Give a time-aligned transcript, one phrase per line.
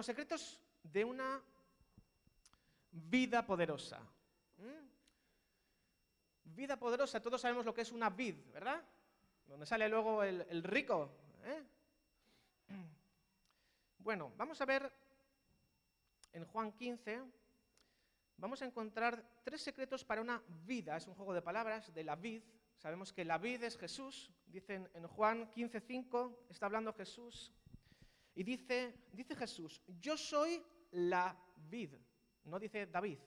[0.00, 1.42] Hermanos, secretos de una
[2.90, 4.00] vida poderosa.
[4.56, 4.88] ¿Mm?
[6.44, 8.82] Vida poderosa, todos sabemos lo que es una vid, ¿verdad?
[9.46, 11.10] Donde sale luego el, rico.
[11.44, 11.62] ¿eh?
[13.98, 14.90] Bueno, vamos a ver
[16.32, 17.20] en Juan 15,
[18.38, 20.96] vamos a encontrar tres secretos para una vida.
[20.96, 22.42] Es un juego de palabras de la vid.
[22.78, 24.32] Sabemos que la vid es Jesús.
[24.46, 27.52] Dicen en Juan 15.5, está hablando Jesús.
[28.34, 30.62] Y dice, dice Jesús, yo soy
[30.92, 31.36] la
[31.68, 31.94] vid.
[32.44, 33.18] No dice David,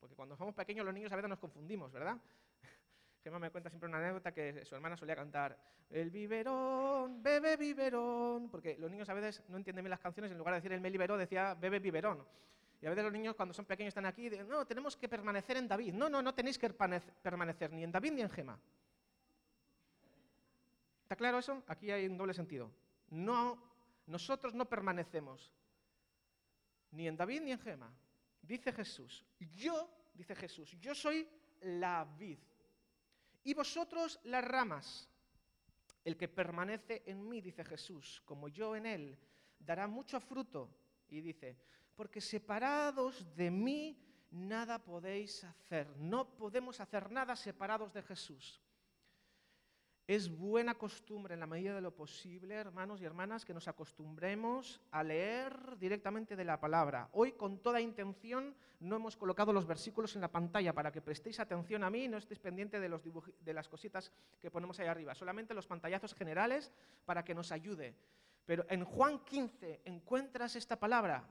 [0.00, 2.18] porque cuando somos pequeños los niños a veces nos confundimos, ¿verdad?
[3.22, 5.58] Gemma me cuenta siempre una anécdota que su hermana solía cantar,
[5.90, 10.38] el biberón, bebe biberón, porque los niños a veces no entienden bien las canciones, en
[10.38, 12.26] lugar de decir el melibero decía bebe biberón.
[12.82, 15.56] Y a veces los niños cuando son pequeños están aquí dicen, no, tenemos que permanecer
[15.56, 15.94] en David.
[15.94, 18.58] No, no, no tenéis que permanecer ni en David ni en Gema.
[21.04, 21.62] ¿Está claro eso?
[21.66, 22.70] Aquí hay un doble sentido.
[23.08, 23.73] No,
[24.06, 25.52] nosotros no permanecemos
[26.90, 27.92] ni en David ni en Gema.
[28.40, 31.28] Dice Jesús, yo, dice Jesús, yo soy
[31.62, 32.38] la vid
[33.42, 35.08] y vosotros las ramas.
[36.04, 39.18] El que permanece en mí, dice Jesús, como yo en él,
[39.58, 40.68] dará mucho fruto.
[41.08, 41.56] Y dice,
[41.94, 43.98] porque separados de mí
[44.30, 45.88] nada podéis hacer.
[45.96, 48.60] No podemos hacer nada separados de Jesús.
[50.06, 54.78] Es buena costumbre, en la medida de lo posible, hermanos y hermanas, que nos acostumbremos
[54.90, 57.08] a leer directamente de la palabra.
[57.12, 61.40] Hoy, con toda intención, no hemos colocado los versículos en la pantalla para que prestéis
[61.40, 65.14] atención a mí y no estéis pendientes de, las cositas que ponemos ahí arriba.
[65.14, 66.70] Solamente los pantallazos generales
[67.06, 67.94] para que nos ayude.
[68.44, 71.24] Pero en Juan 15 encuentras esta palabra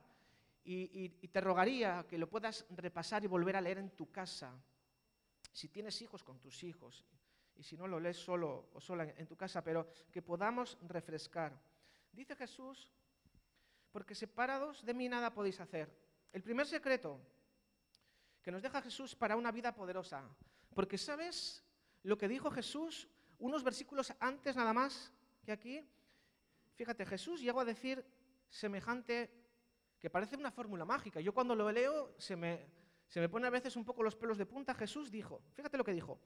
[0.65, 4.51] y te rogaría que lo puedas repasar y volver a leer en tu casa.
[5.51, 7.05] Si tienes hijos, con tus hijos
[7.55, 11.59] y si no lo lees solo o sola en tu casa, pero que podamos refrescar.
[12.11, 12.91] Dice Jesús,
[13.91, 15.95] porque separados de mí nada podéis hacer.
[16.31, 17.19] El primer secreto
[18.41, 20.23] que nos deja Jesús para una vida poderosa,
[20.73, 21.63] porque sabes
[22.03, 23.07] lo que dijo Jesús
[23.39, 25.11] unos versículos antes nada más
[25.43, 25.85] que aquí.
[26.75, 28.03] Fíjate, Jesús llegó a decir
[28.49, 29.29] semejante,
[29.99, 31.19] que parece una fórmula mágica.
[31.21, 32.67] Yo cuando lo leo se me,
[33.07, 34.73] se me pone a veces un poco los pelos de punta.
[34.73, 36.19] Jesús dijo, fíjate lo que dijo,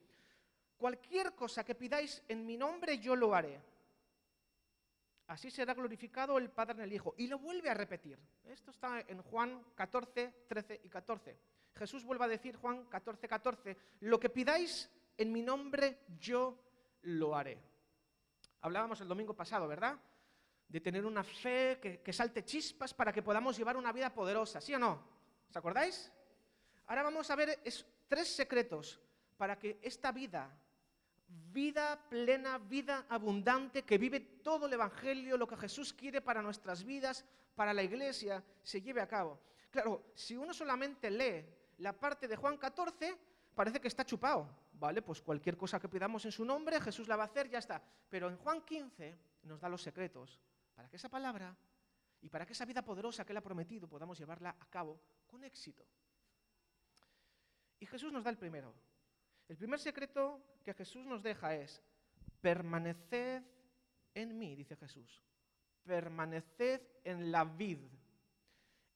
[0.78, 3.60] Cualquier cosa que pidáis en mi nombre, yo lo haré.
[5.28, 7.14] Así será glorificado el Padre en el Hijo.
[7.18, 8.18] Y lo vuelve a repetir.
[8.46, 11.38] Esto está en Juan 14, 13 y 14.
[11.76, 16.58] Jesús vuelve a decir, Juan 14, 14, lo que pidáis en mi nombre, yo
[17.02, 17.60] lo haré.
[18.62, 19.98] Hablábamos el domingo pasado, ¿verdad?
[20.68, 24.74] De tener una fe que, salte chispas para que podamos llevar una vida poderosa, ¿sí
[24.74, 25.02] o no?
[25.50, 26.12] ¿Os acordáis?
[26.88, 27.62] Ahora vamos a ver
[28.08, 29.00] tres secretos
[29.38, 30.50] para que esta vida
[31.28, 36.84] vida plena, vida abundante, que vive todo el Evangelio, lo que Jesús quiere para nuestras
[36.84, 39.40] vidas, para la iglesia, se lleve a cabo.
[39.70, 41.46] Claro, si uno solamente lee
[41.80, 43.18] la parte de Juan 14,
[43.56, 44.68] parece que está chupado.
[44.74, 47.58] Vale, pues cualquier cosa que pidamos en su nombre, Jesús la va a hacer, ya
[47.58, 47.82] está.
[48.10, 50.40] Pero en Juan 15 nos da los secretos
[50.76, 51.56] para que esa palabra
[52.22, 55.44] y para que esa vida poderosa que Él ha prometido podamos llevarla a cabo con
[55.44, 55.84] éxito.
[57.80, 58.74] Y Jesús nos da el primero,
[59.48, 61.82] el primer secreto que Jesús nos deja es,
[62.42, 63.44] permaneced
[64.14, 65.24] en mí, dice Jesús.
[65.84, 67.80] Permaneced en la vid,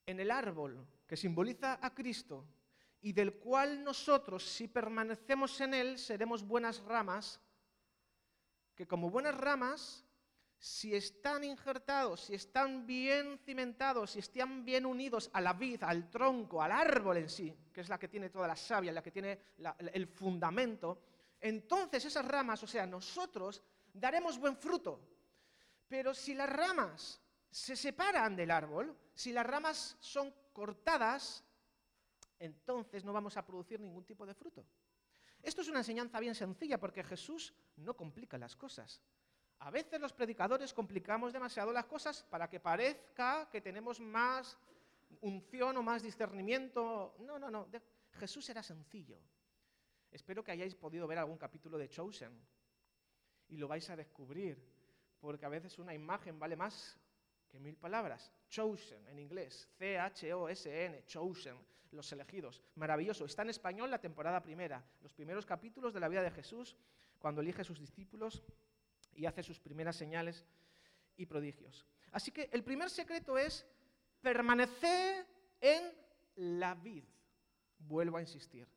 [0.05, 2.45] en el árbol que simboliza a Cristo
[3.01, 7.39] y del cual nosotros, si permanecemos en él, seremos buenas ramas,
[8.75, 10.05] que como buenas ramas
[10.61, 16.07] si están injertados, si están bien cimentados, si están bien unidos a la vid, al
[16.07, 19.09] tronco, al árbol en sí, que es la que tiene toda la savia, la que
[19.09, 19.39] tiene
[19.91, 21.01] el fundamento,
[21.39, 25.01] entonces esas ramas, o sea, nosotros daremos buen fruto.
[25.87, 27.19] Pero si las ramas
[27.49, 31.43] se separan del árbol, si las ramas son cortadas,
[32.37, 34.63] entonces no vamos a producir ningún tipo de fruto.
[35.41, 39.01] Esto es una enseñanza bien sencilla porque Jesús no complica las cosas.
[39.61, 44.57] A veces los predicadores complicamos demasiado las cosas para que parezca que tenemos más
[45.21, 47.15] unción o más discernimiento.
[47.19, 47.67] No, no, no.
[48.13, 49.19] Jesús era sencillo.
[50.11, 52.31] Espero que hayáis podido ver algún capítulo de Chosen
[53.49, 54.57] y lo vais a descubrir,
[55.19, 56.97] porque a veces una imagen vale más
[57.47, 58.31] que mil palabras.
[58.49, 61.57] Chosen en inglés, C-H-O-S-N, Chosen,
[61.91, 62.63] los elegidos.
[62.75, 63.25] Maravilloso.
[63.25, 66.75] Está en español la temporada primera, los primeros capítulos de la vida de Jesús,
[67.19, 68.41] cuando elige a sus discípulos
[69.15, 70.45] y hace sus primeras señales
[71.17, 71.85] y prodigios.
[72.11, 73.65] Así que el primer secreto es
[74.21, 75.25] permanecer
[75.59, 75.93] en
[76.35, 77.03] la vid.
[77.79, 78.67] Vuelvo a insistir.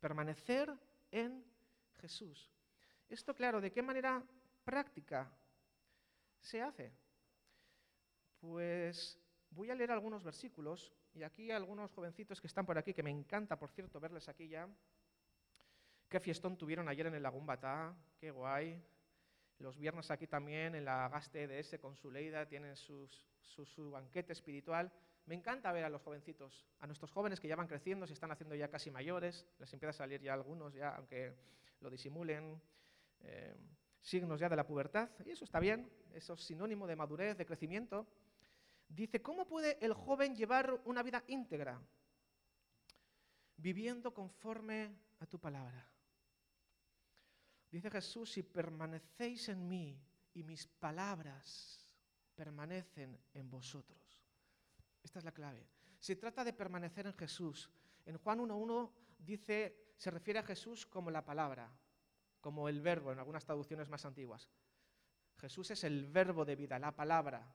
[0.00, 0.72] Permanecer
[1.10, 1.44] en
[2.00, 2.50] Jesús.
[3.08, 4.22] Esto, claro, ¿de qué manera
[4.64, 5.30] práctica
[6.40, 6.92] se hace?
[8.40, 9.18] Pues
[9.50, 13.10] voy a leer algunos versículos y aquí algunos jovencitos que están por aquí, que me
[13.10, 14.68] encanta, por cierto, verles aquí ya.
[16.08, 18.80] Qué fiestón tuvieron ayer en el Lagún Batá, qué guay.
[19.58, 23.08] Los viernes aquí también en la Gaste EDS con su Leida tienen su,
[23.90, 24.92] banquete espiritual.
[25.26, 28.30] Me encanta ver a los jovencitos, a nuestros jóvenes que ya van creciendo, se están
[28.30, 31.34] haciendo ya casi mayores, les empieza a salir ya algunos, ya, aunque
[31.80, 32.62] lo disimulen,
[33.20, 33.56] eh,
[34.00, 37.44] signos ya de la pubertad, y eso está bien, eso es sinónimo de madurez, de
[37.44, 38.06] crecimiento.
[38.88, 41.82] Dice, ¿cómo puede el joven llevar una vida íntegra?
[43.56, 45.90] Viviendo conforme a tu palabra.
[47.70, 50.00] Dice Jesús, si permanecéis en mí
[50.34, 51.84] y mis palabras
[52.34, 54.22] permanecen en vosotros.
[55.02, 55.66] Esta es la clave.
[55.98, 57.70] Se trata de permanecer en Jesús.
[58.06, 61.70] En Juan 1.1 dice, se refiere a Jesús como la palabra,
[62.40, 64.48] como el verbo en algunas traducciones más antiguas.
[65.36, 67.54] Jesús es el verbo de vida, la palabra,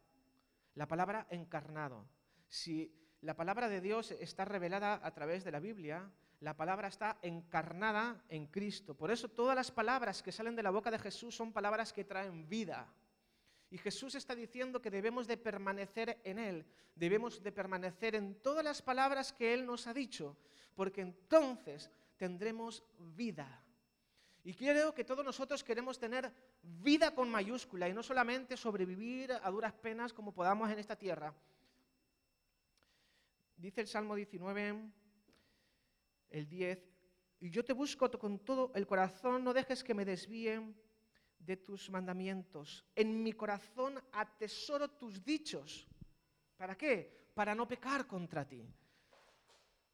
[0.75, 2.07] la palabra encarnado.
[2.47, 6.11] Si la palabra de Dios está revelada a través de la Biblia,
[6.43, 8.93] la palabra está encarnada en Cristo.
[8.95, 12.03] Por eso todas las palabras que salen de la boca de Jesús son palabras que
[12.03, 12.85] traen vida.
[13.69, 18.63] Y Jesús está diciendo que debemos de permanecer en Él, debemos de permanecer en todas
[18.63, 20.35] las palabras que Él nos ha dicho,
[20.75, 23.63] porque entonces tendremos vida.
[24.43, 26.29] Y creo que todos nosotros queremos tener
[26.61, 31.33] vida con mayúscula y no solamente sobrevivir a duras penas como podamos en esta tierra.
[33.55, 34.91] Dice el Salmo 19,
[36.33, 36.91] el 10,
[37.39, 40.75] y yo te busco con todo el corazón, no dejes que me desvíen
[41.39, 42.85] de tus mandamientos.
[42.95, 45.87] En mi corazón atesoro tus dichos.
[46.57, 47.29] ¿Para qué?
[47.33, 48.67] Para no pecar contra ti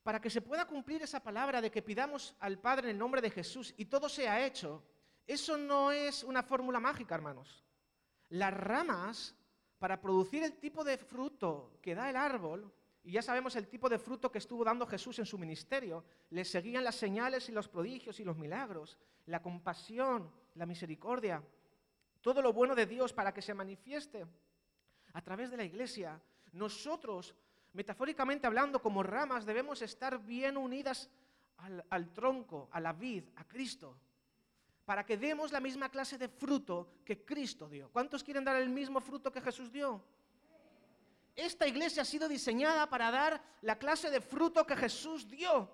[0.09, 3.21] para que se pueda cumplir esa palabra de que pidamos al Padre en el nombre
[3.21, 4.83] de Jesús y todo sea hecho,
[5.27, 7.63] eso no es una fórmula mágica, hermanos.
[8.29, 9.35] Las ramas,
[9.77, 12.73] para producir el tipo de fruto que da el árbol,
[13.03, 16.43] y ya sabemos el tipo de fruto que estuvo dando Jesús en su ministerio, le
[16.45, 21.41] seguían las señales y los prodigios y los milagros, la compasión, la misericordia,
[22.21, 24.25] todo lo bueno de Dios para que se manifieste
[25.13, 26.21] a través de la iglesia.
[26.51, 27.35] Nosotros
[27.73, 31.09] Metafóricamente hablando, como ramas debemos estar bien unidas
[31.89, 33.95] al, tronco, a la vid, a Cristo,
[34.85, 37.89] para que demos la misma clase de fruto que Cristo dio.
[37.91, 40.01] ¿Cuántos quieren dar el mismo fruto que Jesús dio?
[41.39, 45.71] Esta iglesia ha sido diseñada para dar la clase de fruto que Jesús dio,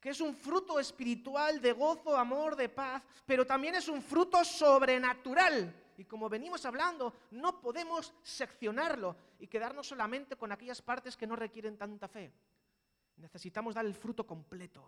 [0.00, 4.44] que es un fruto espiritual de gozo, amor, de paz, pero también es un fruto
[4.44, 11.26] sobrenatural y como venimos hablando, no podemos seccionarlo y quedarnos solamente con aquellas partes que
[11.26, 12.32] no requieren tanta fe.
[13.16, 14.82] Necesitamos dar el fruto completo.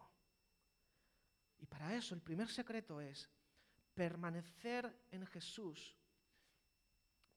[1.58, 3.28] Y para eso el primer secreto es
[3.92, 5.94] permanecer en Jesús,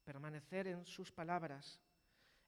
[0.06, 1.82] permanecer en sus palabras.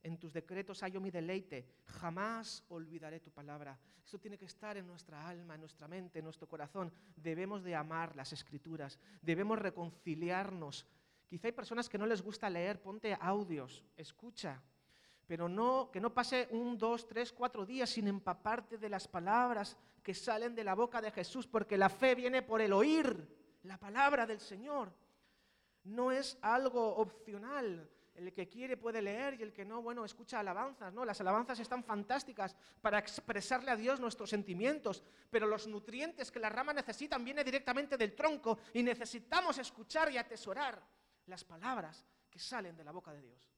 [0.03, 3.77] En tus decretos hallo mi deleite, jamás olvidaré tu palabra.
[4.03, 6.93] Esto tiene que estar en nuestra alma, en nuestra mente, en nuestro corazón.
[7.15, 10.85] Debemos de amar las escrituras, debemos reconciliarnos
[11.27, 14.61] Quizá hay personas que no les gusta leer, ponte audios, escucha,
[15.25, 19.75] pero no, que no pase un, dos, tres, cuatro días sin empaparte de las palabras
[20.01, 23.27] que salen de la boca de Jesús, porque la fe viene por el oír
[23.63, 24.93] la palabra del Señor.
[25.83, 27.89] No es algo opcional.
[28.17, 31.05] El que quiere puede leer y el que no, bueno, escucha alabanzas, ¿no?
[31.05, 36.49] Las alabanzas están fantásticas para expresarle a Dios nuestros sentimientos, pero los nutrientes que la
[36.49, 40.81] rama necesitan vienen directamente del tronco y necesitamos escuchar y atesorar
[41.27, 43.56] las palabras que salen de la boca de Dios.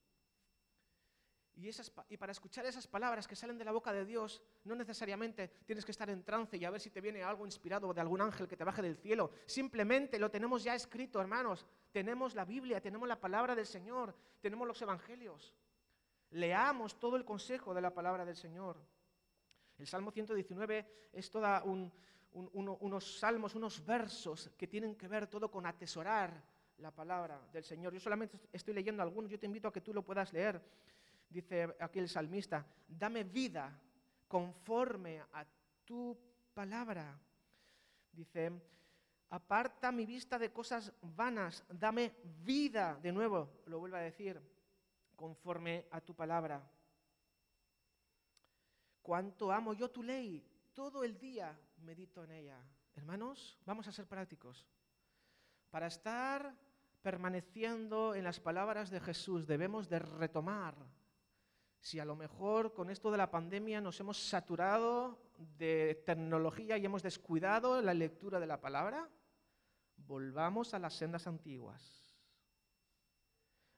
[1.60, 4.74] Y, esas, y, para escuchar esas palabras que salen de la boca de Dios, no
[4.74, 8.00] necesariamente tienes que estar en trance y a ver si te viene algo inspirado de
[8.00, 9.30] algún ángel que te baje del cielo.
[9.44, 11.66] Simplemente lo tenemos ya escrito, hermanos.
[11.92, 15.54] Tenemos la Biblia, tenemos la palabra del Señor, tenemos los evangelios.
[16.30, 18.78] Leamos todo el consejo de la palabra del Señor.
[19.76, 21.62] El Salmo 119 es toda
[22.32, 26.42] unos salmos, unos versos que tienen que ver todo con atesorar
[26.78, 27.92] la palabra del Señor.
[27.92, 30.62] Yo solamente estoy leyendo algunos, yo te invito a que tú lo puedas leer.
[31.30, 33.80] Dice aquí el salmista, dame vida
[34.26, 35.46] conforme a
[35.84, 36.18] tu
[36.52, 37.16] palabra.
[38.12, 38.50] Dice,
[39.30, 42.12] aparta mi vista de cosas vanas, dame
[42.44, 44.42] vida, de nuevo, lo vuelvo a decir,
[45.14, 46.60] conforme a tu palabra.
[49.00, 50.44] Cuánto amo yo tu ley,
[50.74, 52.60] todo el día medito en ella.
[52.96, 54.66] Hermanos, vamos a ser prácticos.
[55.70, 56.54] Para estar
[57.02, 60.74] permaneciendo en las palabras de Jesús, debemos de retomar.
[61.80, 65.18] Si a lo mejor con esto de la pandemia nos hemos saturado
[65.56, 69.08] de tecnología y hemos descuidado la lectura de la palabra,
[69.96, 72.00] volvamos a las sendas antiguas.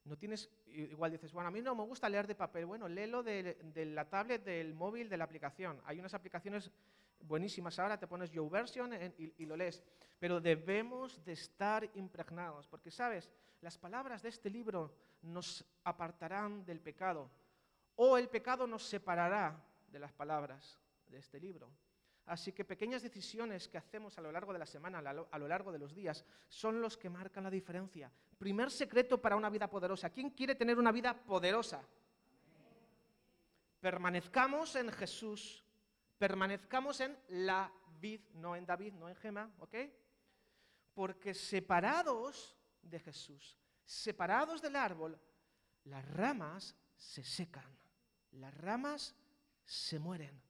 [0.05, 2.67] No tienes, igual dices, bueno, a mí no me gusta leer de papel.
[2.67, 3.57] Bueno, léelo de,
[3.95, 5.81] la tablet, del móvil, de la aplicación.
[5.85, 6.73] Hay unas aplicaciones
[7.21, 9.81] buenísimas ahora, te pones YouVersion y, y lo lees.
[10.19, 13.31] Pero debemos de estar impregnados, porque sabes,
[13.61, 14.93] las palabras de este libro
[15.23, 17.31] nos apartarán del pecado,
[17.97, 21.71] o el pecado nos separará de las palabras de este libro.
[22.27, 25.73] Así que pequeñas decisiones que hacemos a lo largo de la semana, a lo largo
[25.73, 28.13] de los días, son los que marcan la diferencia.
[28.39, 30.11] Primer secreto para una vida poderosa.
[30.11, 31.83] ¿Quién quiere tener una vida poderosa?
[33.81, 35.65] Permanezcamos en Jesús,
[36.17, 39.75] permanezcamos en la vid, no en David, no en Gema, ¿ok?
[40.95, 45.19] Porque separados de Jesús, separados del árbol,
[45.85, 47.77] las ramas se secan,
[48.33, 49.15] las ramas
[49.65, 50.41] se mueren.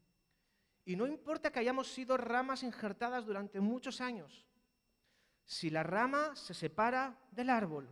[0.85, 4.47] Y no importa que hayamos sido ramas injertadas durante muchos años,
[5.45, 7.89] si la rama se separa del árbol,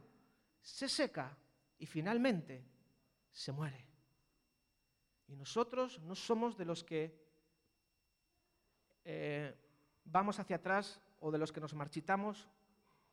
[0.61, 1.37] se seca
[1.79, 2.65] y finalmente
[3.31, 3.87] se muere.
[5.29, 7.17] Y nosotros no somos de los que
[9.05, 9.55] eh,
[10.05, 12.49] vamos hacia atrás o de los que nos marchitamos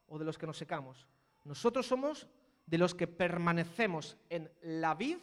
[0.07, 1.07] o de los que nos secamos.
[1.43, 2.27] Nosotros somos
[2.65, 5.17] de los que permanecemos en la vid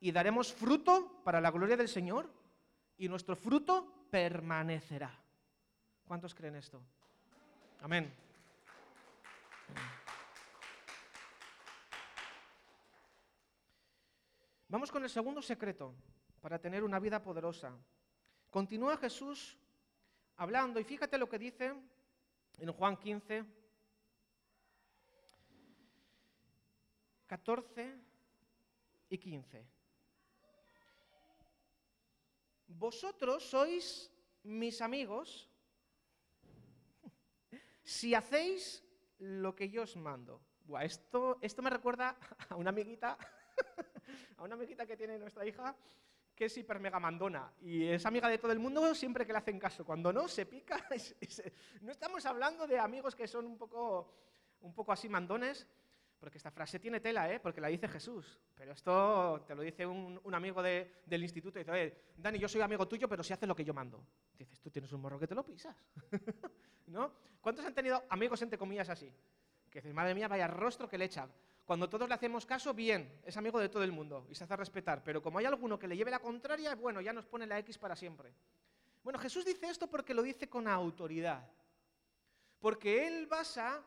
[0.00, 2.28] y daremos fruto para la gloria del Señor
[2.96, 5.12] y nuestro fruto permanecerá.
[6.06, 6.82] ¿Cuántos creen esto?
[7.82, 8.12] Amén.
[14.68, 15.94] Vamos con el segundo secreto
[16.40, 17.76] para tener una vida poderosa.
[18.50, 19.58] Continúa Jesús
[20.36, 21.74] hablando y fíjate lo que dice
[22.58, 23.44] en Juan 15,
[27.26, 27.98] 14
[29.10, 29.79] y 15
[32.78, 34.10] vosotros sois
[34.42, 35.50] mis amigos
[37.82, 38.84] si hacéis
[39.18, 40.40] lo que yo os mando.
[40.82, 42.16] esto, esto me recuerda
[42.48, 43.18] a una amiguita,
[44.36, 45.76] a una amiguita que tiene nuestra hija,
[46.34, 49.38] que es hiper mega mandona y es amiga de todo el mundo siempre que le
[49.38, 49.84] hacen caso.
[49.84, 50.88] Cuando no, se pica.
[51.82, 54.14] no estamos hablando de amigos que son un poco,
[54.62, 55.66] un poco así mandones,
[56.20, 57.40] porque esta frase tiene tela, ¿eh?
[57.40, 58.38] porque la dice Jesús.
[58.54, 62.60] Pero esto te lo dice un, amigo del instituto y dice, oye, Dani, yo soy
[62.60, 64.04] amigo tuyo, pero si haces lo que yo mando.
[64.38, 65.74] Dices, tú tienes un morro que te lo pisas.
[66.88, 67.10] ¿No?
[67.40, 69.10] ¿Cuántos han tenido amigos, entre comillas, así?
[69.70, 71.26] Que dices, madre mía, vaya rostro que le echa.
[71.64, 74.56] Cuando todos le hacemos caso, bien, es amigo de todo el mundo y se hace
[74.56, 75.02] respetar.
[75.02, 77.78] Pero como hay alguno que le lleve la contraria, bueno, ya nos pone la X
[77.78, 78.34] para siempre.
[79.02, 81.48] Bueno, Jesús dice esto porque lo dice con autoridad.
[82.58, 83.82] Porque Él basa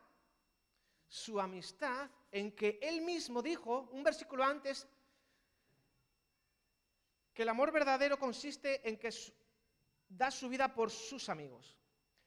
[1.13, 4.87] su amistad en que él mismo dijo, un versículo antes,
[7.31, 9.11] que el amor verdadero consiste en que
[10.09, 11.77] da su vida por sus amigos.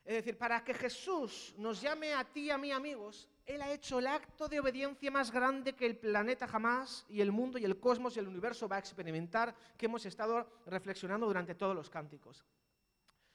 [0.05, 3.73] Es decir, para que Jesús nos llame a ti y a mí amigos, Él ha
[3.73, 7.65] hecho el acto de obediencia más grande que el planeta jamás y el mundo y
[7.65, 11.91] el cosmos y el universo va a experimentar, que hemos estado reflexionando durante todos los
[11.91, 12.45] cánticos.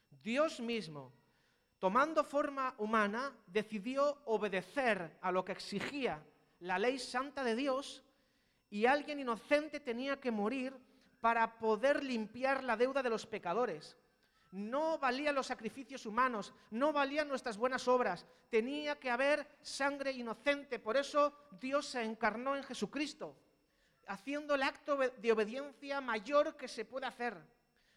[0.10, 1.12] Dios mismo
[1.82, 6.24] tomando forma humana, decidió obedecer a lo que exigía
[6.60, 8.04] la ley santa de Dios
[8.70, 10.78] y alguien inocente tenía que morir
[11.22, 13.98] para poder limpiar la deuda de los pecadores.
[14.52, 20.78] No valían los sacrificios humanos, no valían nuestras buenas obras, tenía que haber sangre inocente.
[20.78, 23.36] Por eso Dios se encarnó en Jesucristo,
[24.06, 27.36] haciendo el acto de obediencia mayor que se puede hacer.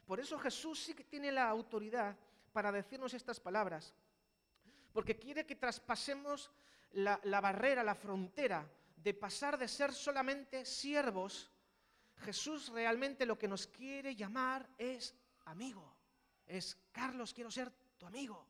[0.07, 2.17] Por eso Jesús sí que tiene la autoridad
[2.55, 3.93] para decirnos estas palabras,
[4.93, 6.53] porque quiere que traspasemos
[6.93, 11.51] la, barrera, la frontera de pasar de ser solamente siervos.
[12.19, 15.97] Jesús realmente lo que nos quiere llamar es amigo.
[16.47, 18.47] Es, Carlos, quiero ser tu amigo.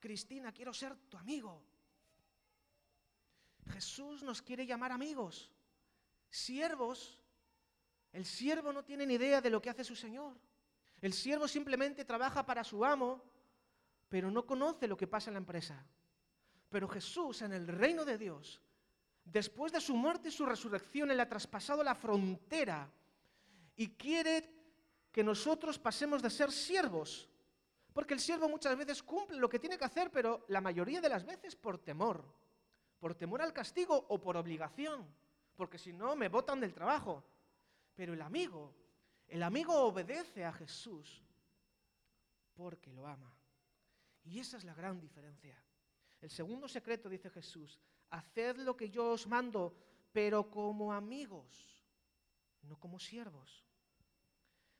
[0.00, 1.62] Cristina, quiero ser tu amigo.
[3.72, 5.52] Jesús nos quiere llamar amigos.
[6.30, 7.20] Siervos,
[8.10, 10.45] el siervo no tiene ni idea de lo que hace su Señor.
[11.06, 13.22] El siervo simplemente trabaja para su amo,
[14.08, 15.86] pero no conoce lo que pasa en la empresa.
[16.68, 18.60] Pero Jesús, en el reino de Dios,
[19.24, 22.90] después de su muerte y su resurrección, Él ha traspasado la frontera
[23.76, 24.52] y quiere
[25.12, 27.28] que nosotros pasemos de ser siervos.
[27.92, 31.08] Porque el siervo muchas veces cumple lo que tiene que hacer, pero la mayoría de
[31.08, 32.24] las veces por temor.
[32.98, 35.06] Por temor al castigo o por obligación.
[35.54, 37.22] Porque si no, me botan del trabajo.
[37.94, 38.74] Pero el amigo
[39.28, 41.22] el amigo obedece a Jesús
[42.54, 43.32] porque lo ama.
[44.24, 45.56] Y esa es la gran diferencia.
[46.20, 47.78] El segundo secreto, dice Jesús,
[48.10, 49.76] haced lo que yo os mando,
[50.12, 51.84] pero como amigos,
[52.62, 53.64] no como siervos.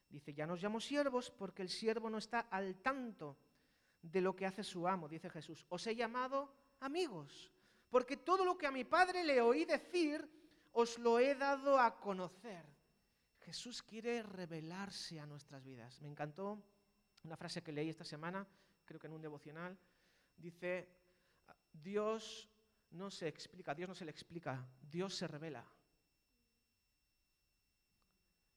[0.08, 3.36] Dice, ya nos llamo siervos porque el siervo no está al tanto
[4.02, 5.66] de lo que hace su amo, dice Jesús.
[5.68, 7.52] Os he llamado amigos,
[7.90, 10.28] porque todo lo que a mi Padre le oí decir,
[10.72, 12.64] os lo he dado a conocer.
[13.46, 16.02] Jesús quiere revelarse a nuestras vidas.
[16.02, 16.60] Me encantó
[17.22, 18.44] una frase que leí esta semana,
[18.84, 19.78] creo que en un devocional,
[20.36, 20.88] dice,
[21.72, 22.48] Dios
[22.90, 25.64] no se explica, Dios no se le explica, Dios se revela.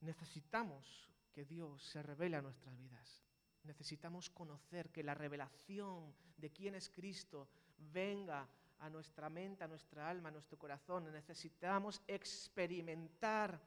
[0.01, 3.23] Necesitamos que Dios se revele a nuestras vidas.
[3.65, 10.09] Necesitamos conocer que la revelación de quién es Cristo venga a nuestra mente, a nuestra
[10.09, 11.11] alma, a nuestro corazón.
[11.11, 13.61] Necesitamos experimentar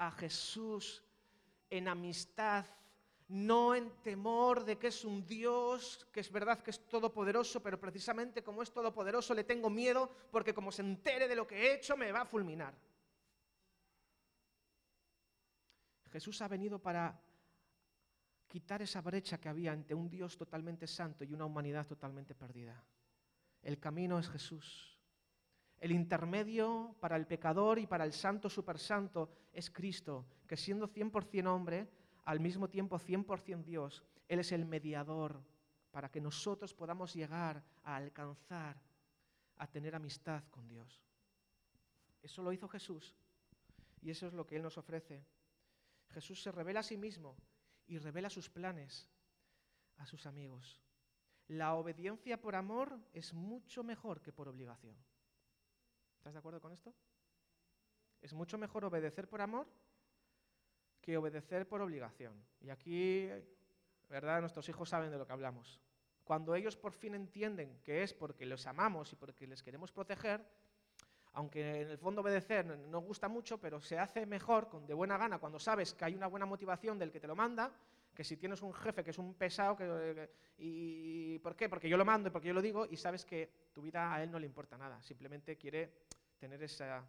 [0.00, 1.04] a Jesús
[1.68, 2.64] en amistad,
[3.28, 7.78] no en temor de que es un Dios, que es verdad que es todopoderoso, pero
[7.78, 11.74] precisamente como es todopoderoso le tengo miedo porque como se entere de lo que he
[11.74, 12.74] hecho me va a fulminar.
[16.10, 17.20] Jesús ha venido para
[18.48, 22.82] quitar esa brecha que había entre un Dios totalmente santo y una humanidad totalmente perdida.
[23.62, 24.89] El camino es Jesús.
[25.80, 31.46] El intermedio para el pecador y para el santo supersanto es Cristo, que siendo 100%
[31.46, 31.88] hombre,
[32.24, 35.42] al mismo tiempo 100% Dios, Él es el mediador
[35.90, 38.80] para que nosotros podamos llegar a alcanzar,
[39.56, 41.00] a tener amistad con Dios.
[42.22, 43.16] Eso lo hizo Jesús
[44.02, 45.24] y eso es lo que Él nos ofrece.
[46.10, 47.36] Jesús se revela a sí mismo
[47.86, 49.08] y revela sus planes
[49.96, 50.80] a sus amigos.
[51.48, 54.96] La obediencia por amor es mucho mejor que por obligación.
[56.20, 56.92] ¿Estás de acuerdo con esto?
[58.20, 59.66] Es mucho mejor obedecer por amor
[61.00, 62.34] que obedecer por obligación.
[62.60, 63.26] Y aquí,
[64.10, 64.40] ¿verdad?
[64.42, 65.80] Nuestros hijos saben de lo que hablamos.
[66.22, 70.44] Cuando ellos por fin entienden que es porque los amamos y porque les queremos proteger,
[71.32, 75.16] aunque en el fondo obedecer no gusta mucho, pero se hace mejor, con, de buena
[75.16, 77.72] gana, cuando sabes que hay una buena motivación del que te lo manda,
[78.14, 81.70] que si tienes un jefe que es un pesado, que, ¿por qué?
[81.70, 84.22] Porque yo lo mando y porque yo lo digo, y sabes que tu vida a
[84.22, 85.90] él no le importa nada, simplemente quiere
[86.40, 87.04] tener esa,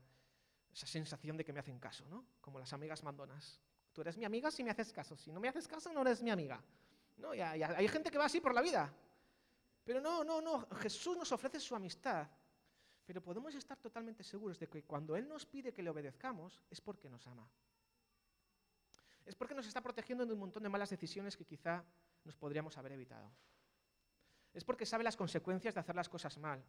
[0.71, 2.23] esa sensación de que me hacen caso, ¿no?
[2.39, 3.59] Como las amigas mandonas.
[3.91, 6.21] Tú eres mi amiga si me haces caso, si no me haces caso no eres
[6.21, 6.61] mi amiga.
[7.17, 8.93] No, y hay gente que va así por la vida.
[9.83, 12.27] Pero no, no, no, Jesús nos ofrece su amistad
[13.11, 16.79] pero podemos estar totalmente seguros de que cuando Él nos pide que le obedezcamos es
[16.79, 17.45] porque nos ama.
[19.25, 21.83] Es porque nos está protegiendo de un montón de malas decisiones que quizá
[22.23, 23.29] nos podríamos haber evitado.
[24.53, 26.63] Es porque sabe las consecuencias de hacer las cosas mal.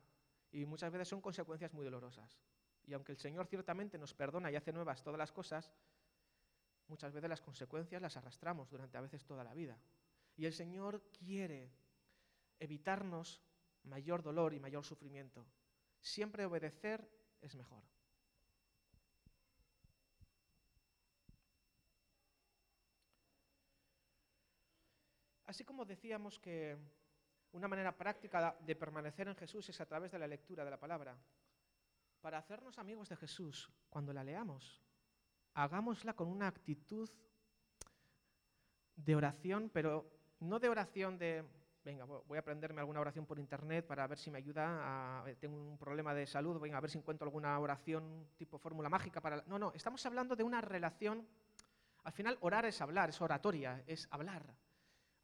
[0.52, 2.38] Y muchas veces son consecuencias muy dolorosas.
[2.84, 5.72] Y aunque el Señor ciertamente nos perdona y hace nuevas todas las cosas,
[6.88, 9.78] muchas veces las consecuencias las arrastramos durante a veces toda la vida.
[10.36, 11.72] Y el Señor quiere
[12.58, 13.42] evitarnos
[13.84, 15.46] mayor dolor y mayor sufrimiento.
[16.00, 17.08] Siempre obedecer
[17.40, 17.82] es mejor.
[25.46, 26.78] Así como decíamos que
[27.52, 30.80] una manera práctica de permanecer en Jesús es a través de la lectura de la
[30.80, 31.16] palabra,
[32.20, 34.82] para hacernos amigos de Jesús cuando la leamos,
[35.54, 37.10] hagámosla con una actitud
[38.96, 40.10] de oración, pero
[40.40, 41.44] no de oración de
[41.84, 45.56] venga, voy a aprenderme alguna oración por internet para ver si me ayuda, a, tengo
[45.56, 49.42] un problema de salud, venga, a ver si encuentro alguna oración tipo fórmula mágica para...
[49.46, 51.26] No, no, estamos hablando de una relación,
[52.04, 54.54] al final orar es hablar, es oratoria, es hablar.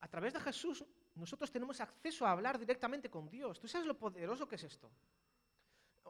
[0.01, 0.85] A través de Jesús
[1.19, 3.61] nosotros tenemos acceso a hablar directamente con Dios.
[3.61, 4.91] ¿Tú sabes lo poderoso que es esto?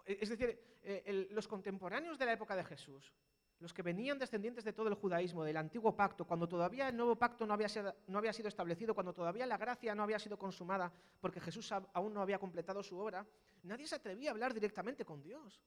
[0.05, 3.13] Es decir, eh, los contemporáneos de la época de Jesús
[3.61, 7.17] los que venían descendientes de todo el judaísmo, del antiguo pacto, cuando todavía el nuevo
[7.17, 7.69] pacto no había
[8.33, 12.39] sido establecido, cuando todavía la gracia no había sido consumada, porque Jesús aún no había
[12.39, 13.27] completado su obra,
[13.65, 15.61] nadie se atrevía a hablar directamente con Dios.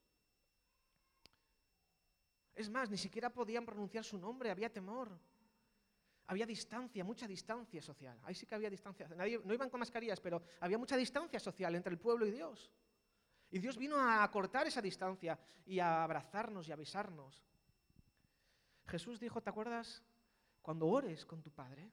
[2.56, 5.20] Es más, ni siquiera podían pronunciar su nombre, había temor.
[6.28, 8.20] Había distancia, mucha distancia social.
[8.24, 9.08] Ahí sí que había distancia.
[9.10, 12.72] Nadie, no iban con mascarillas, pero había mucha distancia social entre el pueblo y Dios.
[13.50, 17.44] Y Dios vino a acortar esa distancia y a abrazarnos y a avisarnos.
[18.88, 20.04] Jesús dijo, ¿te acuerdas?
[20.62, 21.92] Cuando ores con tu Padre,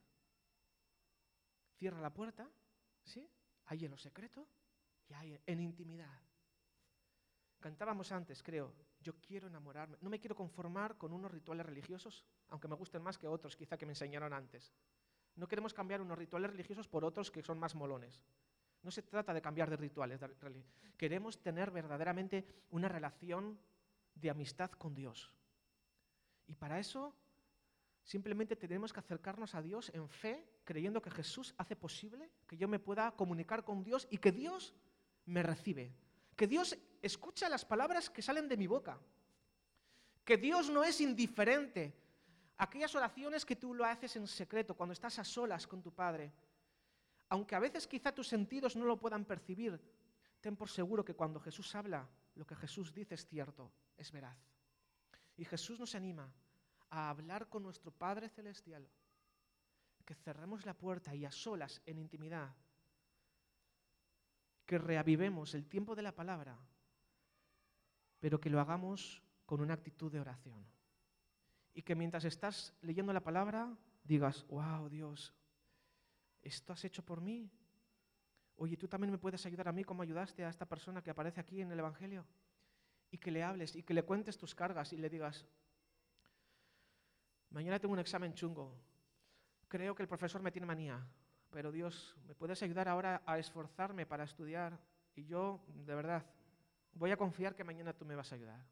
[1.77, 2.49] cierra la puerta,
[3.03, 3.29] ¿sí?
[3.67, 4.47] Ahí en lo secreto
[5.09, 6.21] y ahí en intimidad.
[7.59, 12.69] Cantábamos antes, creo, yo quiero enamorarme, no me quiero conformar con unos rituales religiosos, aunque
[12.69, 14.73] me gusten más que otros quizá que me enseñaron antes.
[15.37, 18.25] No queremos cambiar unos rituales religiosos por otros que son más molones.
[18.83, 20.21] No se trata de cambiar de rituales.
[20.97, 23.59] Queremos tener verdaderamente una relación
[24.15, 25.33] de amistad con Dios.
[26.47, 27.15] Y para eso
[28.03, 32.67] simplemente tenemos que acercarnos a Dios en fe, creyendo que Jesús hace posible que yo
[32.67, 34.75] me pueda comunicar con Dios y que Dios
[35.27, 35.95] me recibe.
[36.35, 38.99] Que Dios escucha las palabras que salen de mi boca.
[40.25, 41.95] Que Dios no es indiferente.
[42.59, 46.33] Aquellas oraciones que tú lo haces en secreto, cuando estás a solas con tu Padre,
[47.29, 49.81] aunque a veces quizá tus sentidos no lo puedan percibir,
[50.41, 54.39] ten por seguro que cuando Jesús habla, lo que Jesús dice es cierto, es veraz.
[55.37, 56.33] Y Jesús nos anima
[56.91, 58.89] a hablar con nuestro Padre Celestial,
[60.05, 62.55] que cerremos la puerta y a solas, en intimidad,
[64.65, 66.59] que reavivemos el tiempo de la palabra,
[68.21, 70.67] pero que lo hagamos con una actitud de oración.
[71.75, 75.35] Y que mientras estás leyendo la palabra, digas, wow, Dios,
[76.43, 77.51] ¿esto has hecho por mí?
[78.57, 81.41] Oye, tú también me puedes ayudar a mí como ayudaste a esta persona que aparece
[81.41, 82.27] aquí en el Evangelio.
[83.11, 85.47] Y que le hables y que le cuentes tus cargas y le digas,
[87.51, 88.77] mañana tengo un examen chungo,
[89.69, 91.07] creo que el profesor me tiene manía,
[91.51, 94.79] pero Dios, ¿me puedes ayudar ahora a esforzarme para estudiar?
[95.15, 96.27] Y yo, de verdad,
[96.95, 98.65] voy a confiar que mañana tú me vas a ayudar.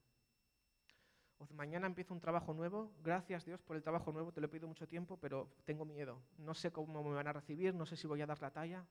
[1.38, 4.48] O mañana empiezo un trabajo nuevo, gracias Dios por el trabajo nuevo, te lo he
[4.48, 7.96] pedido mucho tiempo, pero tengo miedo, no sé cómo me van a recibir, no sé
[7.96, 8.87] si voy a dar la talla.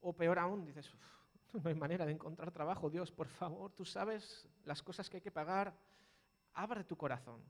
[0.00, 0.92] O peor aún, dices,
[1.52, 5.20] no hay manera de encontrar trabajo, Dios, por favor, tú sabes las cosas que hay
[5.20, 5.72] que pagar,
[6.54, 7.40] abre tu corazón.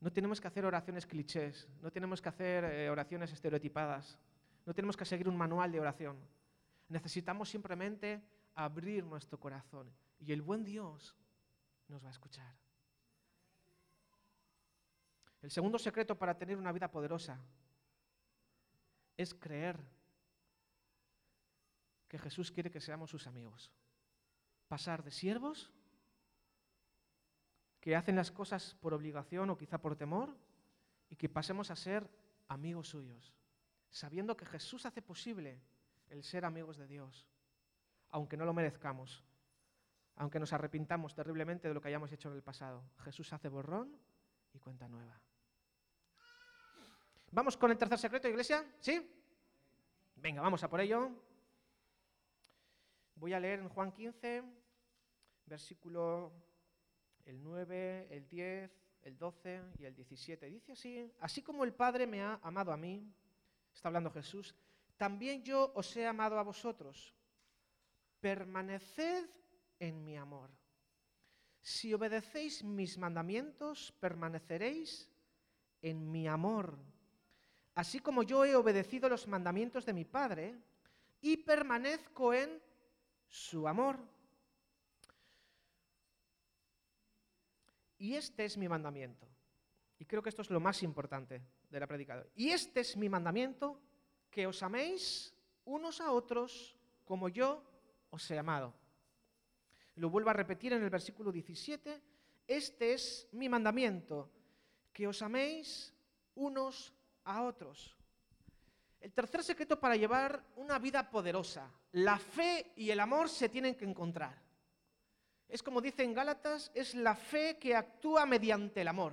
[0.00, 4.18] No tenemos que hacer oraciones clichés, no tenemos que hacer eh, oraciones estereotipadas,
[4.66, 6.18] no tenemos que seguir un manual de oración.
[6.88, 8.22] Necesitamos simplemente
[8.54, 11.16] abrir nuestro corazón y el buen Dios
[11.88, 12.54] nos va a escuchar.
[15.42, 17.38] El segundo secreto para tener una vida poderosa
[19.16, 19.78] es creer
[22.08, 23.70] que Jesús quiere que seamos sus amigos.
[24.68, 25.70] Pasar de siervos,
[27.80, 30.34] que hacen las cosas por obligación o quizá por temor,
[31.10, 32.08] y que pasemos a ser
[32.48, 33.34] amigos suyos,
[33.90, 35.60] sabiendo que Jesús hace posible
[36.08, 37.26] el ser amigos de Dios,
[38.14, 39.24] aunque no lo merezcamos,
[40.14, 42.84] aunque nos arrepintamos terriblemente de lo que hayamos hecho en el pasado.
[43.00, 43.98] Jesús hace borrón
[44.52, 45.20] y cuenta nueva.
[47.32, 48.64] ¿Vamos con el tercer secreto, iglesia?
[48.78, 49.04] ¿Sí?
[50.14, 51.10] Venga, vamos a por ello.
[53.16, 54.44] Voy a leer en Juan 15,
[55.46, 56.32] versículo
[57.24, 58.70] el 9, el 10,
[59.02, 60.46] el 12 y el 17.
[60.50, 63.12] Dice así, así como el Padre me ha amado a mí,
[63.74, 64.54] está hablando Jesús,
[64.96, 67.12] también yo os he amado a vosotros.
[68.24, 69.28] Permaneced
[69.78, 70.48] en mi amor.
[71.60, 75.12] Si obedecéis mis mandamientos, permaneceréis
[75.82, 76.78] en mi amor
[77.74, 80.56] así como yo he obedecido los mandamientos de mi Padre
[81.20, 82.62] y permanezco en
[83.26, 83.98] su amor.
[87.98, 89.26] Y este es mi mandamiento.
[89.98, 92.28] Y creo que esto es lo más importante de la predicadora.
[92.34, 93.80] Y este es mi mandamiento,
[94.30, 95.32] que os améis
[95.64, 97.62] unos a otros como yo
[98.14, 98.72] os he amado.
[99.96, 102.00] Lo vuelvo a repetir en el versículo 17.
[102.46, 104.30] Este es mi mandamiento,
[104.92, 105.92] que os améis
[106.36, 107.96] unos a otros.
[109.00, 111.70] El tercer secreto para llevar una vida poderosa.
[111.92, 114.40] La fe y el amor se tienen que encontrar.
[115.48, 119.12] Es como dice en Gálatas, es la fe que actúa mediante el amor.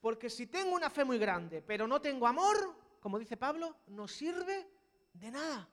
[0.00, 4.06] Porque si tengo una fe muy grande, pero no tengo amor, como dice Pablo, no
[4.06, 4.68] sirve
[5.12, 5.68] de nada.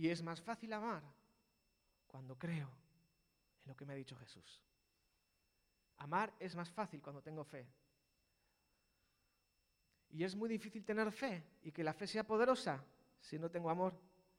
[0.00, 1.02] Y es más fácil amar
[2.06, 2.70] cuando creo
[3.62, 4.62] en lo que me ha dicho Jesús.
[5.98, 7.68] Amar es más fácil cuando tengo fe.
[10.08, 12.82] Y es muy difícil tener fe y que la fe sea poderosa
[13.20, 13.92] si no tengo amor.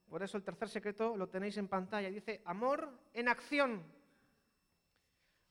[0.10, 2.10] Por eso el tercer secreto lo tenéis en pantalla.
[2.10, 3.84] Dice, amor en acción.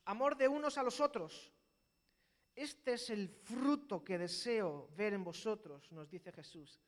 [0.07, 1.53] Amor de unos a los otros.
[2.57, 6.81] Este es el fruto que deseo ver en vosotros, nos dice Jesús.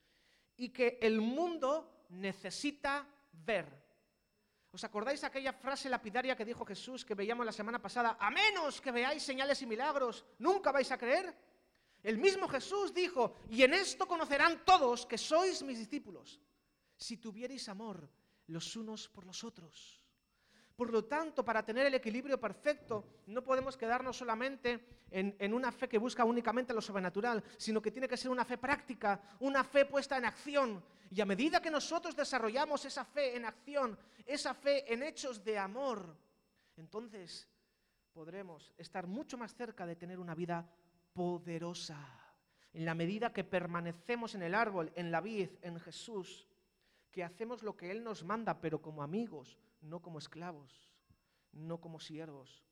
[0.56, 3.82] Y que el mundo necesita ver.
[4.72, 8.16] ¿Os acordáis aquella frase lapidaria que dijo Jesús que veíamos la semana pasada?
[8.18, 11.28] A menos que veáis señales y milagros, nunca vais a creer.
[12.02, 16.40] El mismo Jesús dijo, y en esto conocerán todos que sois mis discípulos,
[16.96, 18.08] si tuvierais amor
[18.48, 20.01] los unos por los otros.
[20.76, 25.88] Por lo tanto, para tener el equilibrio perfecto, no podemos quedarnos solamente en, una fe
[25.88, 29.84] que busca únicamente lo sobrenatural, sino que tiene que ser una fe práctica, una fe
[29.84, 30.82] puesta en acción.
[31.10, 35.58] Y a medida que nosotros desarrollamos esa fe en acción, esa fe en hechos de
[35.58, 36.16] amor,
[36.76, 37.46] entonces
[38.12, 40.66] podremos estar mucho más cerca de tener una vida
[41.12, 41.98] poderosa.
[42.72, 46.48] En la medida que permanecemos en el árbol, en la vid, en Jesús,
[47.10, 50.88] que hacemos lo que Él nos manda, pero como amigos, no como esclavos,
[51.52, 52.64] no como siervos.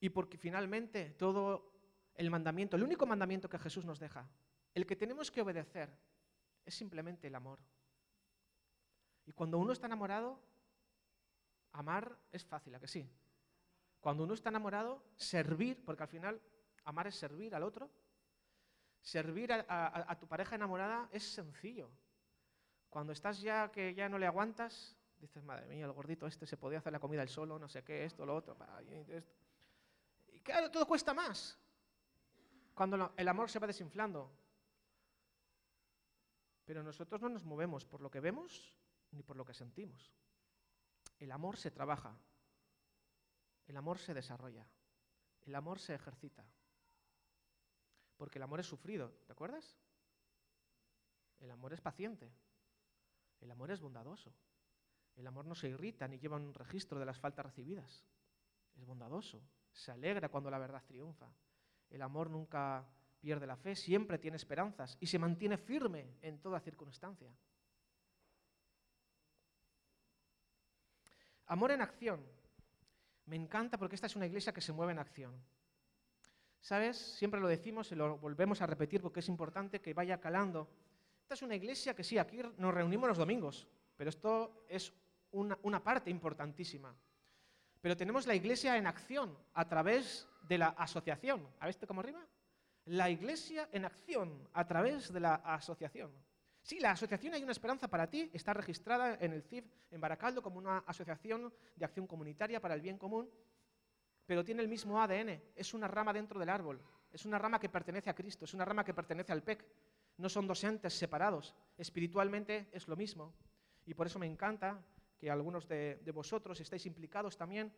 [0.00, 1.72] Y porque finalmente todo
[2.14, 4.28] el mandamiento, el único mandamiento que Jesús nos deja,
[4.74, 5.90] el que tenemos que obedecer,
[6.64, 7.58] es simplemente el amor.
[9.24, 10.40] Y cuando uno está enamorado,
[11.72, 13.08] amar es fácil, ¿a que sí?
[14.00, 16.40] Cuando uno está enamorado, servir, porque al final
[16.84, 17.90] amar es servir al otro,
[19.00, 21.90] servir a, tu pareja enamorada es sencillo.
[22.96, 26.56] Cuando estás ya que ya no le aguantas, dices, madre mía, el gordito este se
[26.56, 28.56] podía hacer la comida él solo, no sé qué, esto, lo otro.
[30.28, 31.58] Y claro, todo cuesta más.
[32.72, 34.32] Cuando el amor se va desinflando.
[36.64, 38.74] Pero nosotros no nos movemos por lo que vemos
[39.10, 40.10] ni por lo que sentimos.
[41.18, 42.16] El amor se trabaja.
[43.66, 44.66] El amor se desarrolla.
[45.42, 46.46] El amor se ejercita.
[48.16, 49.76] Porque el amor es sufrido, ¿te acuerdas?
[51.40, 52.32] El amor es paciente.
[53.40, 54.32] El amor es bondadoso.
[55.16, 58.04] El amor no se irrita ni lleva un registro de las faltas recibidas.
[58.76, 59.42] Es bondadoso.
[59.72, 61.30] Se alegra cuando la verdad triunfa.
[61.90, 62.86] El amor nunca
[63.20, 67.34] pierde la fe, siempre tiene esperanzas y se mantiene firme en toda circunstancia.
[71.46, 72.24] Amor en acción.
[73.26, 75.34] Me encanta porque esta es una iglesia que se mueve en acción.
[76.60, 76.96] ¿Sabes?
[76.96, 80.68] Siempre lo decimos y lo volvemos a repetir porque es importante que vaya calando.
[81.26, 84.92] Esta es una iglesia que sí, aquí nos reunimos los domingos, pero esto es
[85.32, 86.94] una, parte importantísima.
[87.80, 91.44] Pero tenemos la iglesia en acción a través de la asociación.
[91.58, 92.24] ¿A visto cómo rima?
[92.84, 96.12] La iglesia en acción a través de la asociación.
[96.62, 100.40] Sí, la asociación Hay una Esperanza para ti está registrada en el CIF en Baracaldo
[100.40, 103.28] como una asociación de acción comunitaria para el bien común,
[104.26, 105.42] pero tiene el mismo ADN.
[105.56, 106.80] Es una rama dentro del árbol.
[107.10, 109.64] Es una rama que pertenece a Cristo, es una rama que pertenece al PEC.
[110.18, 111.54] No son dos entes separados.
[111.76, 113.34] Espiritualmente es lo mismo.
[113.84, 114.82] Y por eso me encanta
[115.18, 117.72] que algunos de, vosotros estéis implicados también.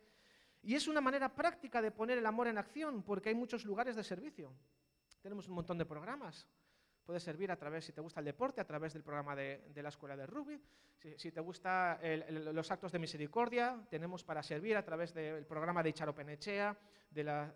[0.63, 3.97] Y es una manera práctica de poner el amor en acción, porque hay muchos lugares
[3.97, 4.53] de servicio.
[5.21, 6.49] Tenemos un montón de programas.
[7.05, 9.89] Puede servir a través, si te gusta el deporte, a través del programa de, la
[9.89, 10.61] escuela de rugby.
[11.17, 11.99] Si, te gustan
[12.55, 16.77] los actos de misericordia, tenemos para servir a través del programa de Icharo Penechea,
[17.11, 17.55] de la,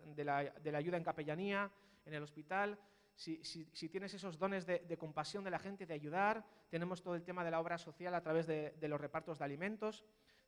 [0.73, 1.69] ayuda en capellanía,
[2.05, 2.79] en el hospital.
[3.15, 7.23] Si, tienes esos dones de, de, compasión de la gente, de ayudar, tenemos todo el
[7.23, 10.03] tema de la obra social a través de, los repartos de alimentos,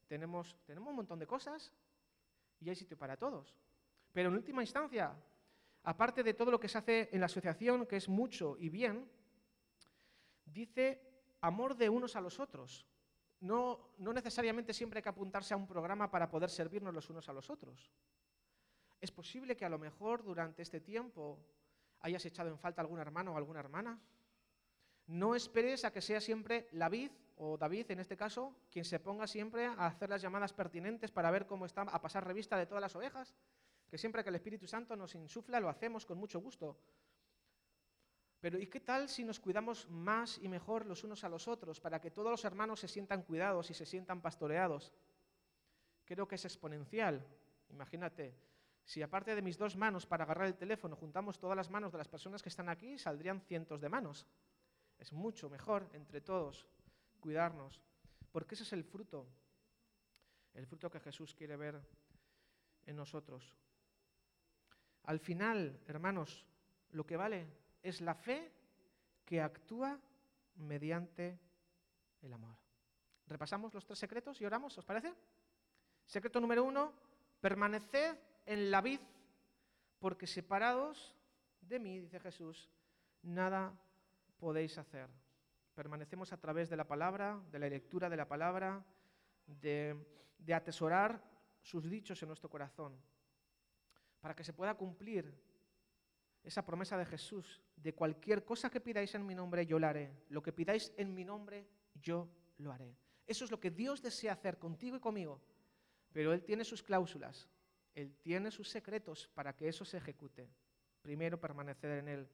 [0.08, 1.72] tenemos, tenemos un montón de cosas
[2.60, 3.56] y hay sitio para todos.
[4.12, 5.16] Pero en última instancia,
[5.84, 9.10] aparte de todo lo que se hace en la asociación, que es mucho y bien,
[10.46, 11.02] dice
[11.42, 12.88] amor de unos a los otros.
[13.42, 17.30] No, no necesariamente siempre hay que apuntarse a un programa para poder servirnos los unos
[17.30, 17.92] a los otros.
[19.00, 21.46] Es posible que a lo mejor durante este tiempo
[22.06, 24.00] hayas echado en falta algún hermano o alguna hermana.
[25.08, 29.00] No esperes a que sea siempre la vid o David, en este caso, quien se
[29.00, 32.66] ponga siempre a hacer las llamadas pertinentes para ver cómo está, a pasar revista de
[32.66, 33.36] todas las ovejas,
[33.90, 36.78] que siempre que el Espíritu Santo nos insufla lo hacemos con mucho gusto.
[38.40, 41.82] Pero ¿y qué tal si nos cuidamos más y mejor los unos a los otros
[41.82, 44.94] para que todos los hermanos se sientan cuidados y se sientan pastoreados?
[46.06, 47.26] Creo que es exponencial.
[47.70, 48.36] Imagínate,
[48.86, 51.98] si aparte de mis dos manos para agarrar el teléfono juntamos todas las manos de
[51.98, 54.28] las personas que están aquí, saldrían cientos de manos.
[55.00, 56.68] Es mucho mejor entre todos
[57.20, 57.82] cuidarnos,
[58.32, 59.28] porque ese es el fruto,
[60.54, 61.82] el fruto que Jesús quiere ver
[62.86, 63.56] en nosotros.
[65.06, 66.46] Al final, hermanos,
[66.92, 67.48] lo que vale
[67.82, 68.52] es la fe
[69.26, 70.00] que actúa
[70.58, 71.40] mediante
[72.22, 72.56] el amor.
[73.28, 75.14] Repasamos los tres secretos y oramos, ¿os parece?
[76.06, 76.94] Secreto número uno,
[77.42, 79.00] permaneced en la vid,
[80.00, 81.16] porque separados
[81.62, 82.70] de mí, dice Jesús,
[83.22, 83.74] nada
[84.38, 85.10] podéis hacer.
[85.74, 88.86] Permanecemos a través de la palabra, de la lectura de la palabra,
[89.46, 89.98] de,
[90.54, 91.22] atesorar
[91.62, 92.96] sus dichos en nuestro corazón
[94.20, 95.34] para que se pueda cumplir
[96.44, 100.12] esa promesa de Jesús, de cualquier cosa que pidáis en mi nombre, yo lo haré.
[100.30, 102.96] Lo que pidáis en mi nombre, yo lo haré.
[103.26, 105.42] Eso es lo que Dios desea hacer contigo y conmigo.
[106.12, 107.50] Pero Él tiene sus cláusulas,
[107.96, 110.48] Él tiene sus secretos para que eso se ejecute.
[111.02, 112.30] Primero, permanecer en Él.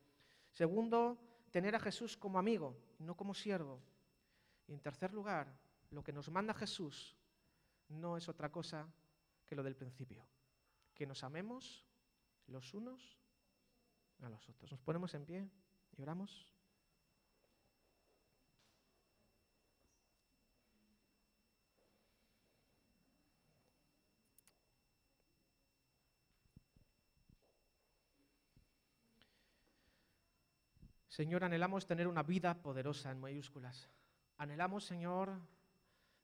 [0.52, 1.18] Segundo,
[1.52, 3.80] tener a Jesús como amigo, no como siervo.
[4.68, 5.48] Y en tercer lugar,
[5.92, 7.16] lo que nos manda Jesús
[7.88, 8.92] no es otra cosa
[9.46, 10.26] que lo del principio
[11.02, 11.84] que nos amemos
[12.46, 13.18] los unos
[14.22, 14.72] a los otros.
[14.72, 15.50] Nos ponemos en pie
[15.98, 16.54] y oramos.
[31.22, 33.92] Señor, anhelamos tener una vida poderosa en mayúsculas.
[34.38, 35.40] Anhelamos, Señor,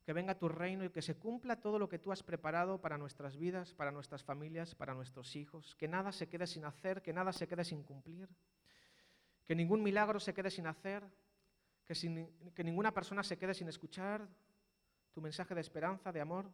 [0.03, 2.97] que venga tu reino y que se cumpla todo lo que tú has preparado para
[2.97, 5.75] nuestras vidas, para nuestras familias, para nuestros hijos.
[5.75, 8.27] Que nada se quede sin hacer, que nada se quede sin cumplir.
[9.45, 11.03] Que ningún milagro se quede sin hacer,
[11.85, 14.27] que, ninguna persona se quede sin escuchar
[15.13, 16.51] tu mensaje de esperanza, de amor.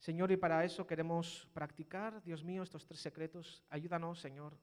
[0.00, 3.62] Señor, y para eso queremos practicar, Dios mío, estos tres secretos.
[3.70, 4.58] Ayúdanos, Señor.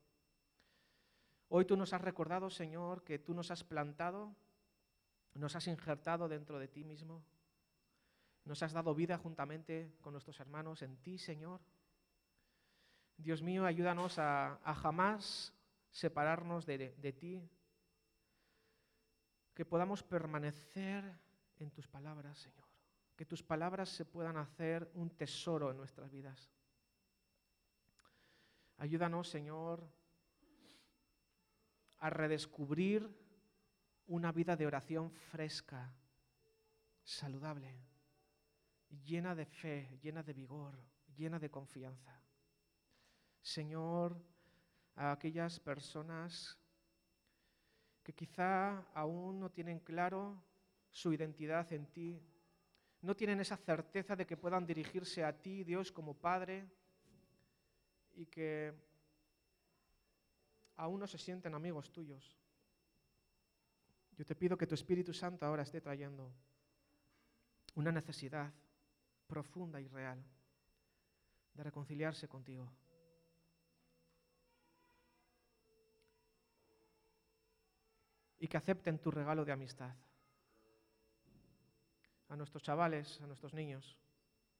[1.49, 4.35] Hoy tú nos has recordado, Señor, que tú nos has plantado
[5.35, 7.23] nos has injertado dentro de ti mismo,
[8.45, 11.61] nos has dado vida juntamente con nuestros hermanos en ti, Señor.
[13.17, 15.53] Dios mío, ayúdanos a, jamás
[15.91, 17.49] separarnos de, de ti,
[19.53, 21.03] que podamos permanecer
[21.59, 22.67] en tus palabras, Señor,
[23.15, 26.51] que tus palabras se puedan hacer un tesoro en nuestras vidas.
[28.77, 29.87] Ayúdanos, Señor,
[32.03, 33.09] a redescubrir
[34.07, 35.89] una vida de oración fresca,
[37.01, 37.79] saludable,
[39.05, 40.77] llena de fe, llena de vigor,
[41.15, 42.21] llena de confianza.
[43.41, 44.21] Señor,
[44.95, 46.59] a aquellas personas
[48.03, 50.43] que quizá aún no tienen claro
[50.91, 52.21] su identidad en ti,
[52.99, 56.69] no tienen esa certeza de que puedan dirigirse a ti, Dios, como Padre,
[58.13, 58.73] y que
[60.77, 62.37] aún no se sienten amigos tuyos.
[64.17, 66.31] Yo te pido que tu Espíritu Santo ahora esté trayendo
[67.75, 68.51] una necesidad
[69.27, 70.23] profunda y real
[71.53, 72.71] de reconciliarse contigo.
[78.39, 79.95] Y que acepten tu regalo de amistad.
[82.29, 83.97] A nuestros chavales, a nuestros niños,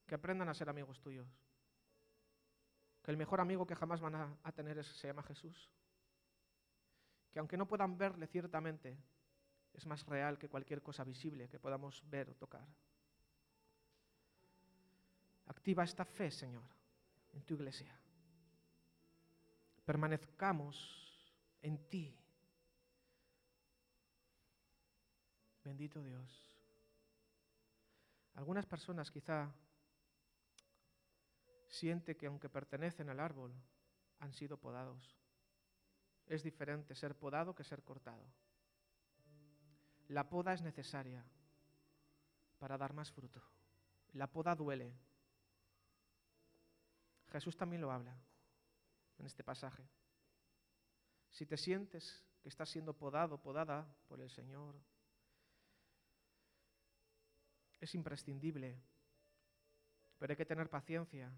[0.06, 1.28] que aprendan a ser amigos tuyos.
[3.02, 5.70] Que el mejor amigo que jamás van a, tener se llama Jesús.
[7.34, 8.96] Que aunque no puedan verle ciertamente,
[9.72, 12.64] es más real que cualquier cosa visible que podamos ver o tocar.
[15.46, 16.62] Activa esta fe, Señor,
[17.32, 17.92] en tu iglesia.
[19.84, 22.16] Permanezcamos en ti.
[25.64, 26.56] Bendito Dios.
[28.34, 29.52] Algunas personas quizá
[31.66, 33.52] sienten que aunque pertenecen al árbol,
[34.20, 35.23] han sido podados.
[36.26, 38.24] Es diferente ser podado que ser cortado.
[40.08, 41.24] La poda es necesaria
[42.58, 43.42] para dar más fruto.
[44.12, 44.94] La poda duele.
[47.30, 48.16] Jesús también lo habla
[49.18, 49.86] en este pasaje.
[51.30, 54.76] Si te sientes que estás siendo podado, podada por el Señor,
[57.80, 58.80] es imprescindible,
[60.18, 61.32] pero hay que tener paciencia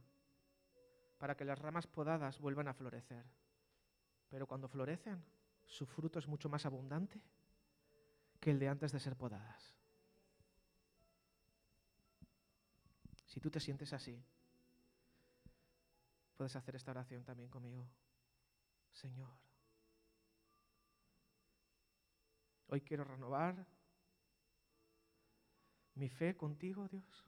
[1.19, 3.25] para que las ramas podadas vuelvan a florecer.
[4.29, 5.25] Pero cuando florecen,
[5.67, 7.21] su fruto es mucho más abundante
[8.41, 9.77] que el de antes de ser podadas.
[13.27, 14.23] Si tú te sientes así,
[16.37, 17.87] puedes hacer esta oración también conmigo.
[18.93, 19.37] Señor,
[22.69, 23.67] hoy quiero renovar
[25.95, 27.27] mi fe contigo, Dios.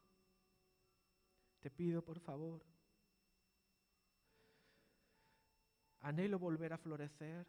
[1.61, 2.65] Te pido, por favor,
[6.01, 7.47] anhelo volver a florecer,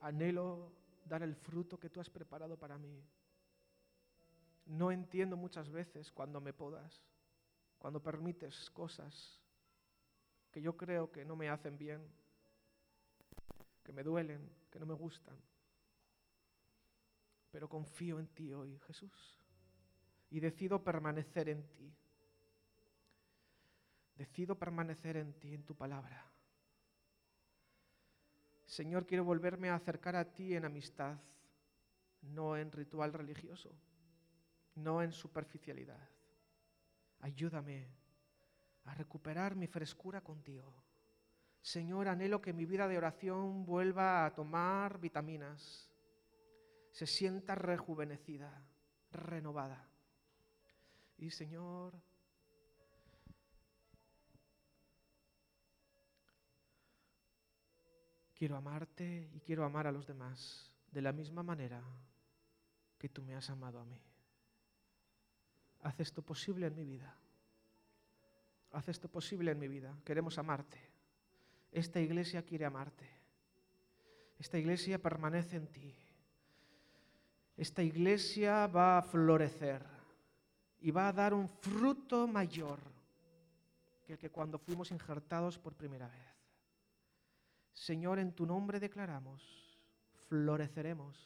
[0.00, 0.72] anhelo
[1.04, 3.02] dar el fruto que tú has preparado para mí.
[4.66, 7.02] No entiendo muchas veces cuando me podas,
[7.78, 9.40] cuando permites cosas
[10.50, 12.02] que yo creo que no me hacen bien,
[13.82, 15.36] que me duelen, que no me gustan.
[17.50, 19.40] Pero confío en ti hoy, Jesús,
[20.30, 21.92] y decido permanecer en ti.
[24.14, 26.30] Decido permanecer en ti, en tu palabra.
[28.70, 31.18] Señor, quiero volverme a acercar a ti en amistad,
[32.22, 33.74] no en ritual religioso,
[34.76, 36.08] no en superficialidad.
[37.18, 37.88] Ayúdame
[38.84, 40.72] a recuperar mi frescura contigo.
[41.60, 45.90] Señor, anhelo que mi vida de oración vuelva a tomar vitaminas,
[46.92, 48.64] se sienta rejuvenecida,
[49.10, 49.84] renovada.
[51.18, 52.00] Y Señor,
[58.40, 61.84] Quiero amarte y quiero amar a los demás de la misma manera
[62.96, 64.00] que tú me has amado a mí.
[65.82, 67.14] Haz esto posible en mi vida.
[68.72, 69.94] Haz esto posible en mi vida.
[70.06, 70.78] Queremos amarte.
[71.70, 73.06] Esta iglesia quiere amarte.
[74.38, 75.94] Esta iglesia permanece en ti.
[77.58, 79.84] Esta iglesia va a florecer
[80.80, 82.80] y va a dar un fruto mayor
[84.06, 86.29] que el que cuando fuimos injertados por primera vez.
[87.80, 89.40] Señor, en tu nombre declaramos,
[90.28, 91.16] floreceremos,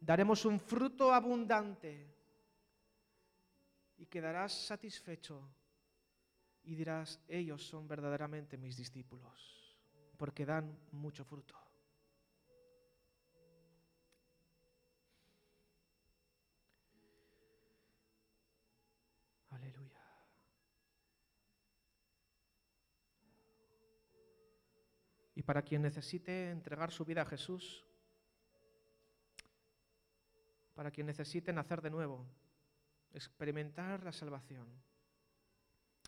[0.00, 2.06] daremos un fruto abundante
[3.96, 5.42] y quedarás satisfecho
[6.62, 9.76] y dirás, ellos son verdaderamente mis discípulos,
[10.16, 11.65] porque dan mucho fruto.
[25.46, 27.84] Para quien necesite entregar su vida a Jesús,
[30.74, 32.26] para quien necesite nacer de nuevo,
[33.12, 34.66] experimentar la salvación.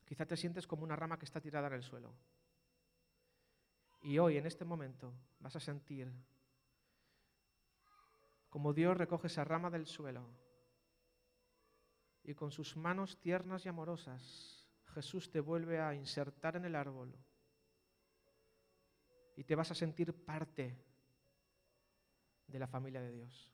[0.05, 2.13] Quizá te sientes como una rama que está tirada en el suelo.
[4.03, 6.13] Y hoy, en este momento, vas a sentir
[8.49, 10.27] como Dios recoge esa rama del suelo
[12.25, 17.15] y con sus manos tiernas y amorosas Jesús te vuelve a insertar en el árbol
[19.39, 20.77] y te vas a sentir parte
[22.49, 23.49] de la familia de Dios.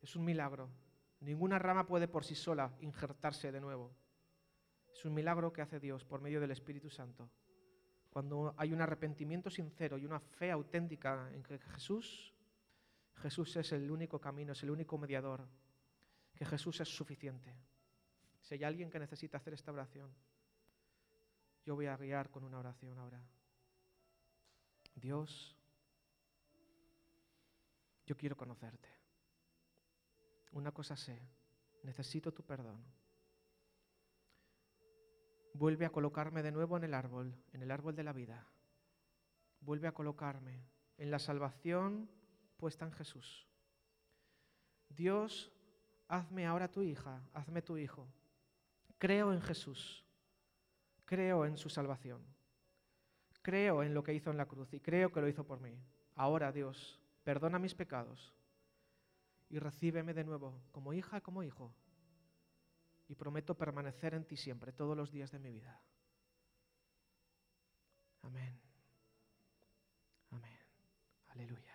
[0.00, 0.70] Es un milagro.
[1.20, 3.94] Ninguna rama puede por sí sola injertarse de nuevo.
[4.90, 7.28] Es un milagro que hace Dios por medio del Espíritu Santo.
[8.08, 12.32] Cuando hay un arrepentimiento sincero y una fe auténtica en que Jesús,
[13.16, 15.46] Jesús es el único camino, es el único mediador,
[16.34, 17.54] que Jesús es suficiente.
[18.40, 20.14] Si hay alguien que necesita hacer esta oración,
[21.66, 23.22] yo voy a guiar con una oración ahora.
[24.94, 25.56] Dios,
[28.06, 28.88] yo quiero conocerte.
[30.52, 31.20] Una cosa sé,
[31.82, 32.84] necesito tu perdón.
[35.54, 38.46] Vuelve a colocarme de nuevo en el árbol, en el árbol de la vida.
[39.60, 40.66] Vuelve a colocarme
[40.98, 42.10] en la salvación
[42.56, 43.46] puesta en Jesús.
[44.88, 45.52] Dios,
[46.08, 48.08] hazme ahora tu hija, hazme tu hijo.
[48.98, 50.04] Creo en Jesús,
[51.04, 52.24] creo en su salvación,
[53.42, 55.78] creo en lo que hizo en la cruz y creo que lo hizo por mí.
[56.14, 58.32] Ahora, Dios, perdona mis pecados
[59.50, 61.74] y recíbeme de nuevo como hija, como hijo.
[63.08, 65.78] Y prometo permanecer en ti siempre, todos los días de mi vida.
[68.22, 68.58] Amén.
[70.30, 70.58] Amén.
[71.28, 71.71] Aleluya.